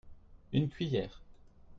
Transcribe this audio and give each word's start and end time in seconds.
Une 0.51 0.67
cuillère. 0.67 1.21